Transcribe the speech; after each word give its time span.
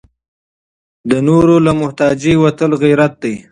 د 1.09 1.11
نورو 1.27 1.55
له 1.65 1.71
محتاجۍ 1.81 2.33
وتل 2.43 2.71
غیرت 2.83 3.13
دی. 3.23 3.35